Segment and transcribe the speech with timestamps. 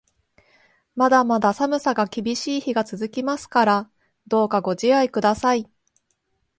[0.95, 3.89] まだまだ寒さが厳しい日が続きますから、
[4.25, 5.69] どうかご自愛ください。